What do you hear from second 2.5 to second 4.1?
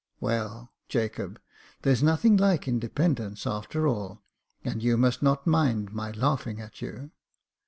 independence, after